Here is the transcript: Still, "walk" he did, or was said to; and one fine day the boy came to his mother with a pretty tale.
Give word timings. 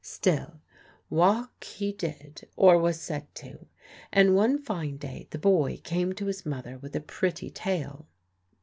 Still, 0.03 0.59
"walk" 1.11 1.63
he 1.63 1.91
did, 1.93 2.47
or 2.55 2.75
was 2.79 2.99
said 2.99 3.27
to; 3.35 3.67
and 4.11 4.33
one 4.35 4.57
fine 4.57 4.97
day 4.97 5.27
the 5.29 5.37
boy 5.37 5.77
came 5.83 6.13
to 6.13 6.25
his 6.25 6.43
mother 6.43 6.79
with 6.79 6.95
a 6.95 6.99
pretty 7.01 7.51
tale. 7.51 8.07